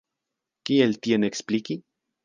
Kiel 0.69 0.97
tion 1.05 1.29
ekspliki? 1.31 1.81